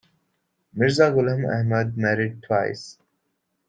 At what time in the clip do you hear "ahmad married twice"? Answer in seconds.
1.59-2.97